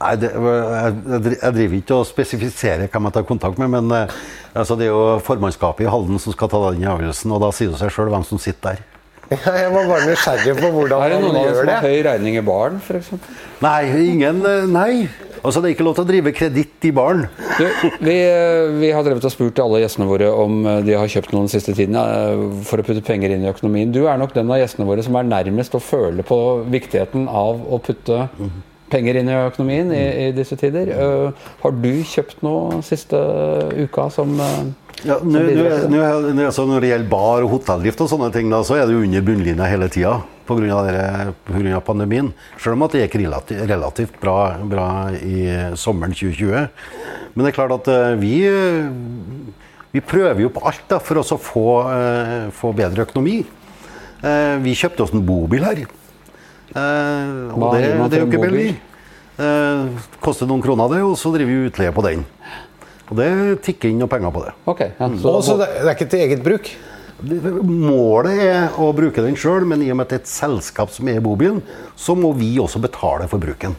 [0.00, 4.18] Nei, det, jeg jeg driver ikke og spesifiserer hvem jeg tar kontakt med, men eh,
[4.56, 7.76] altså, det er jo formannskapet i Halden som skal ta den avgjørelsen, og da sier
[7.76, 8.93] det seg sjøl hvem som sitter der.
[9.32, 11.14] Ja, jeg var bare nysgjerrig på hvordan man gjør det.
[11.14, 13.30] Er det noen av dere som har høy regning i baren, f.eks.?
[13.64, 13.78] Nei,
[14.10, 14.90] ingen eh, Nei.
[15.44, 17.24] Altså, det er ikke lov til å drive kreditt i baren.
[18.00, 21.32] Vi, eh, vi har drevet og spurt alle gjestene våre om eh, de har kjøpt
[21.32, 21.96] noe den siste tiden
[22.68, 23.92] for å putte penger inn i økonomien.
[23.94, 26.38] Du er nok den av gjestene våre som er nærmest å føle på
[26.72, 28.26] viktigheten av å putte
[28.92, 30.92] penger inn i økonomien i, i disse tider.
[31.64, 33.20] Har du kjøpt noe siste
[33.84, 34.36] uka som
[35.04, 35.64] Ja, nå, nå,
[36.32, 38.94] nå, altså, når det gjelder bar og hotelldrift, og sånne ting, da, så er det
[38.96, 40.14] jo under bunnlinja hele tida
[40.48, 41.80] pga.
[41.84, 42.32] pandemien.
[42.60, 44.86] Selv om at det gikk relativt, relativt bra, bra
[45.16, 45.44] i
[45.76, 46.68] sommeren 2020.
[47.34, 48.34] Men det er klart at eh, vi,
[49.92, 53.42] vi prøver jo på alt da, for å få, eh, få bedre økonomi.
[54.24, 55.84] Eh, vi kjøpte oss en bobil her.
[55.84, 58.70] Eh, og det, det er jo ikke billig.
[59.34, 62.24] Eh, koster noen kroner, det, og så driver vi utleie på den.
[63.10, 63.30] Og det
[63.64, 64.52] tikker inn noen penger på det.
[64.70, 65.42] Okay, Ja, så, mm.
[65.44, 66.70] så det, det er ikke til eget bruk?
[67.24, 70.92] Målet er å bruke den sjøl, men i og med at det er et selskap
[70.92, 71.60] som er i bobilen,
[71.96, 73.76] så må vi også betale for bruken.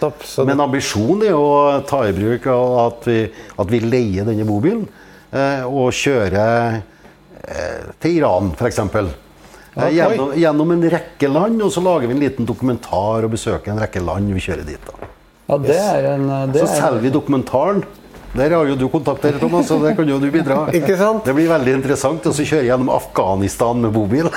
[0.00, 0.24] Topp.
[0.28, 4.84] Så Men ambisjonen er å ta i bruk at vi, at vi leier denne bobilen
[5.32, 8.82] eh, og kjører eh, til Iran, f.eks.
[9.76, 13.72] Eh, gjennom, gjennom en rekke land, og så lager vi en liten dokumentar og besøker
[13.72, 14.84] en rekke land vi kjører dit.
[14.84, 15.15] da.
[15.46, 17.84] Ja, det er en eh, det Så er, selger vi dokumentaren.
[18.36, 20.66] Der har jo du kontakter, Thomas, så der kan jo du bidra.
[20.78, 21.24] Ikke sant?
[21.24, 24.28] Det blir veldig interessant å så kjøre gjennom Afghanistan med bobil.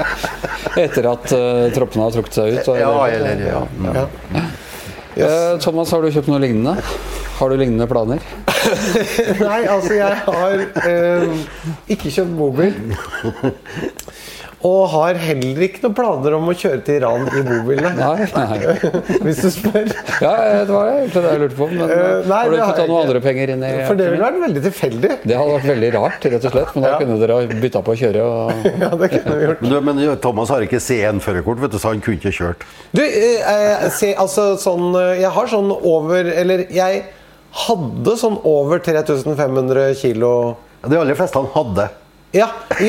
[0.86, 2.72] Etter at uh, troppene har trukket seg ut.
[2.80, 3.62] Ja, eller ja.
[3.92, 4.06] ja.
[5.20, 6.76] Eh, Thomas, har du kjøpt noe lignende?
[7.40, 8.22] Har du lignende planer?
[9.40, 11.40] Nei, altså jeg har eh,
[11.90, 12.76] ikke kjøpt bobil.
[14.66, 17.92] Og har heller ikke noen planer om å kjøre til Iran i bobilene.
[17.96, 18.26] Nei?
[18.34, 18.90] nei.
[19.24, 19.86] Hvis du spør.
[20.20, 20.32] Ja,
[20.68, 21.68] det var egentlig det jeg lurte på.
[21.70, 24.26] Men eh, nei, har du ikke tatt noen andre penger inn i For det ville
[24.26, 25.12] vært veldig tilfeldig.
[25.24, 26.74] Det hadde vært veldig rart, rett og slett.
[26.74, 26.98] Men da Ja.
[27.00, 28.26] kunne dere ha bytta på å kjøre.
[28.26, 28.68] Og...
[28.84, 29.62] Ja, det kunne vi gjort.
[29.64, 32.68] Men, du, men Thomas har ikke C1-førerkort, vet du, så han kunne ikke kjørt.
[32.92, 37.04] Du, eh, eh, se, altså sånn Jeg har sånn over Eller jeg
[37.64, 40.30] hadde sånn over 3500 kilo
[40.84, 41.88] De aller fleste han hadde.
[42.32, 42.46] Ja,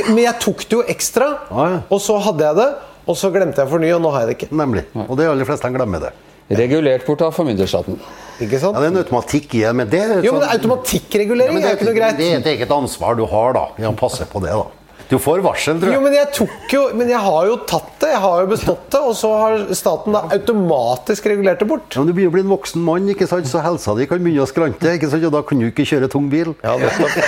[0.07, 1.79] men jeg tok det jo ekstra, Ah, ja.
[1.89, 2.69] og så hadde jeg det.
[3.09, 4.51] Og så glemte jeg å fornye, og nå har jeg det ikke.
[4.55, 4.83] Nemlig.
[5.07, 6.11] Og de aller fleste han glemmer det.
[6.59, 7.95] Regulert bort av formynderstaten.
[8.43, 8.75] Ikke sant?
[8.75, 11.53] Ja, det er en automatikk i det, men det er Jo, men sånn- Automatikkregulering Ja,
[11.57, 12.17] men er jo ikke noe greit.
[12.17, 13.65] Det er et eget ansvar du har, da.
[13.81, 14.65] Ja, passe på det, da.
[15.11, 16.03] Du får varsel, tror Jo, jeg.
[16.05, 18.09] men jeg tok jo Men jeg har jo tatt det.
[18.13, 19.01] Jeg har jo bestått det.
[19.03, 21.89] Og så har staten da automatisk regulert det bort.
[21.91, 23.49] Ja, men du begynner å bli en voksen mann, ikke sant?
[23.51, 24.95] så helsa di kan begynne å skrante.
[24.95, 25.27] ikke sant?
[25.27, 26.55] Og da kan du ikke kjøre tung bil.
[26.63, 26.77] Ja.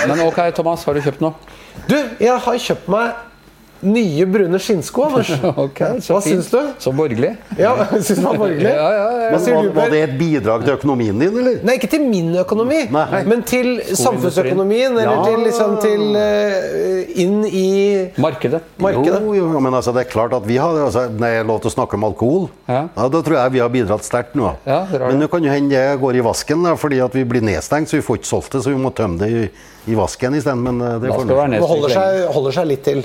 [0.08, 1.36] Men ok, Thomas, har du kjøpt noe?
[1.90, 3.12] Du, jeg har kjøpt meg
[3.84, 5.30] nye brune skinnsko, Anders.
[5.64, 6.58] okay, så Hva syns du?
[6.82, 7.34] Så borgerlig.
[7.58, 8.70] Ja, synes syns det var borgerlig.
[8.70, 9.30] Ja, ja, ja.
[9.34, 11.58] Men var, var det et bidrag til økonomien din, eller?
[11.66, 13.22] Nei, ikke til min økonomi, Nei.
[13.30, 14.92] men til samfunnsøkonomien.
[14.94, 15.24] Eller Ja.
[15.28, 17.68] til liksom til uh, inn i
[18.20, 18.62] Markedet.
[18.80, 19.20] markedet.
[19.22, 21.70] Jo, jo, men altså, det er klart at vi har altså, Når jeg lov til
[21.70, 22.86] å snakke om alkohol, Ja.
[22.96, 24.54] da tror jeg vi har bidratt sterkt nå.
[24.66, 27.42] Ja, men nå kan jo hende det går i vasken da, fordi at vi blir
[27.44, 28.62] nedstengt, så vi får ikke solgt det.
[28.64, 29.44] Så vi må tømme det i,
[29.86, 30.62] i vasken isteden.
[30.62, 33.02] Men eh, det får det være Det holder seg, holder seg litt til.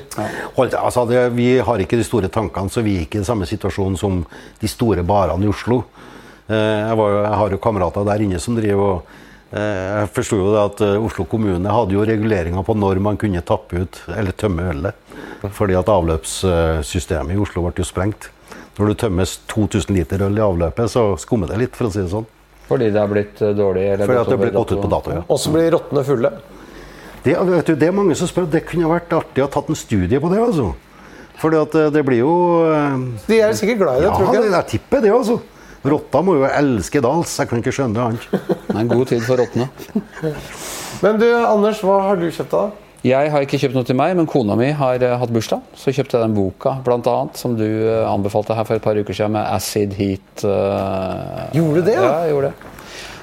[0.57, 3.47] Hold, altså det, vi har ikke de store tankene, så vi er ikke i samme
[3.49, 4.21] situasjon som
[4.59, 5.83] de store barene i Oslo.
[6.47, 9.13] Eh, jeg, var, jeg har jo kamerater der inne som driver og
[9.51, 13.43] eh, Jeg forsto jo det at Oslo kommune hadde jo reguleringer på når man kunne
[13.45, 15.07] tappe ut eller tømme ølet.
[15.55, 18.31] Fordi at avløpssystemet i Oslo ble jo sprengt.
[18.79, 21.99] Når du tømmer 2000 liter øl i avløpet, så skummer det litt, for å si
[21.99, 22.27] det sånn.
[22.69, 23.83] Fordi det er blitt dårlig?
[23.95, 25.23] Eller Fordi at det har blitt gått ut på dato, ja.
[25.25, 26.31] Og så blir rottene fulle.
[27.29, 28.47] Det, vet du, det er mange som spør.
[28.49, 30.71] Det kunne vært artig å ha tatt en studie på det, altså.
[31.39, 32.33] Fordi at eh, det blir jo
[32.67, 32.97] eh,
[33.29, 34.35] De er sikkert glad i det, Ja, tror jeg.
[34.35, 34.57] det ikke?
[34.57, 35.39] jeg tipper det, altså.
[35.93, 37.37] Rotta må jo elske dals.
[37.39, 38.47] Jeg kan ikke skjønne det annet.
[38.67, 39.69] Det er en god tid for rottene.
[41.05, 42.63] Men du, Anders, hva har du kjøpt da?
[43.07, 45.61] Jeg har ikke kjøpt noe til meg, men kona mi har eh, hatt bursdag.
[45.79, 47.63] Så kjøpte jeg den boka, blant annet, som du
[48.03, 50.43] anbefalte her for et par uker siden, med Acid Heat.
[50.43, 52.03] Uh, Gjorde du det, ja?
[52.03, 52.73] Ja, jeg gjorde det.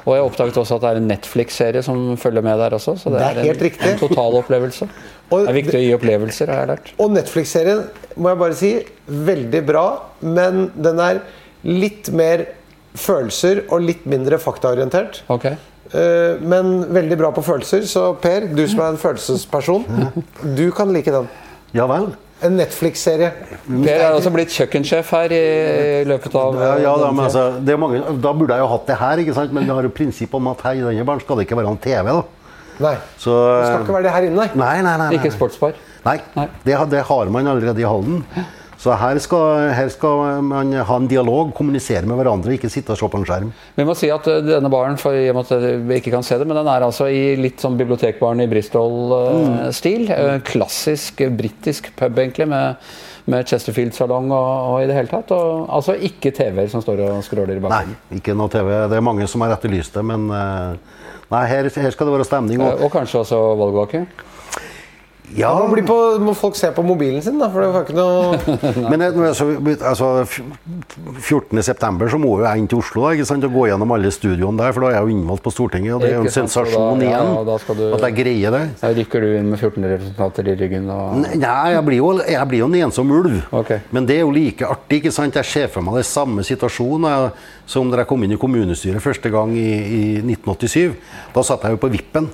[0.06, 2.92] Og jeg oppdaget også at det er en Netflix-serie som følger med der også.
[3.00, 3.88] Så det, Det er er, helt en, riktig.
[3.90, 4.88] en totalopplevelse.
[5.32, 6.90] Og Det er viktig å gi opplevelser, har jeg lært.
[7.02, 7.80] Og Netflix-serien,
[8.16, 8.70] må jeg bare si,
[9.10, 9.86] veldig bra,
[10.22, 11.18] men den er
[11.66, 12.44] litt mer
[12.96, 15.24] følelser og litt mindre faktaorientert.
[15.34, 15.48] Ok.
[15.50, 19.84] Eh, Men veldig bra på følelser, så Per, du som er en følelsesperson,
[20.60, 21.26] du kan like den.
[21.74, 22.12] Ja vel.
[22.44, 23.30] En Netflix-serie.
[23.64, 25.42] Per er også blitt kjøkkensjef her i,
[26.02, 28.66] i løpet av Ja, ja da, men altså, det er mange, da burde jeg jo
[28.74, 29.54] hatt det her, ikke sant?
[29.56, 31.72] men vi har jo prinsippet om at her i denne baren skal det ikke være
[31.72, 32.12] en TV.
[32.12, 32.22] da.
[32.84, 32.94] Nei.
[33.16, 34.48] Så, Det skal ikke være det her inne, nei.
[34.52, 35.08] Nei, nei, nei.
[35.08, 35.16] nei.
[35.16, 35.72] Ikke sportsbar.
[36.04, 36.46] Nei, Nei.
[36.66, 38.20] Det, har- det har man allerede i Halden.
[38.86, 43.00] Så her skal, her skal man ha en dialog, kommunisere med hverandre, ikke sitte og
[43.00, 43.48] se på en skjerm.
[43.74, 46.22] Vi må si at eh, denne baren, for i og med at vi ikke kan
[46.26, 50.06] se det, men den er altså i litt sånn bibliotekbaren i Bristol-stil.
[50.46, 52.86] Klassisk eh, britisk pub, egentlig, med,
[53.34, 55.34] med Chesterfield-salong og, og i det hele tatt.
[55.34, 57.98] Og, altså ikke TV-er som står og skråler i bakgrunnen.
[58.06, 58.70] Nei, ikke noe TV.
[58.86, 61.02] Det er mange som har etterlyst det, men eh,
[61.34, 62.62] nei, her, her skal det være stemning.
[62.62, 64.06] Og, Og kanskje også valgvake.
[65.34, 67.48] Ja, Må, bli på, må folk se på mobilen sin, da?
[67.50, 68.36] For det var ikke noe
[68.92, 69.48] men altså,
[69.82, 70.42] altså, f-
[71.26, 71.62] 14.
[71.66, 74.12] september så må jo jeg inn til Oslo da, ikke sant, og gå gjennom alle
[74.14, 76.30] studioene der, for da er jeg jo innvalgt på Stortinget, og det er jo en
[76.30, 78.62] sant, sensasjon da- ja, igjen skal du- at jeg greier det.
[78.84, 80.88] Da rykker du inn med 14 representanter i ryggen.
[80.94, 81.18] Og...
[81.34, 83.36] Nei, jeg blir jo, jeg blir jo en ensom ulv.
[83.64, 83.82] Okay.
[83.96, 85.00] Men det er jo like artig.
[85.02, 85.36] ikke sant?
[85.42, 87.32] Jeg ser for meg det samme situasjonen
[87.66, 90.94] som da jeg kom inn i kommunestyret første gang i, i 1987.
[91.34, 92.30] Da satt jeg jo på vippen.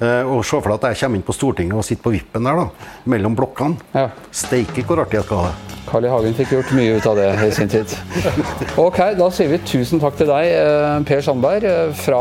[0.00, 2.44] Eh, og Se for deg at jeg kommer inn på Stortinget og sitter på vippen
[2.44, 3.78] der, da, mellom blokkene.
[3.96, 4.10] Ja.
[4.34, 5.76] Steike hvor artig jeg skal ha det.
[5.86, 6.10] Carl I.
[6.10, 7.92] Hagen fikk gjort mye ut av det i sin tid.
[8.86, 12.20] Ok, Da sier vi tusen takk til deg, eh, Per Sandberg, eh, fra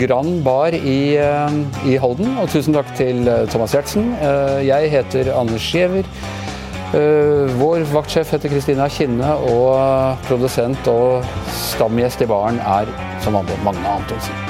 [0.00, 0.98] Grand Bar i,
[1.86, 2.34] i Halden.
[2.42, 4.10] Og tusen takk til Thomas Giertsen.
[4.18, 6.04] Eh, Jeg heter Anders Giæver.
[6.90, 11.22] Vår vaktsjef heter Kristina Kinne, og produsent og
[11.54, 12.90] stamgjest i baren er
[13.22, 14.49] som vanlig Magne Antonsen.